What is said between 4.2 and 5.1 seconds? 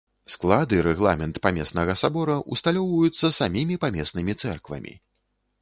цэрквамі.